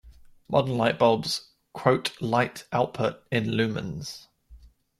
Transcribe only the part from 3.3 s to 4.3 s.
in lumens.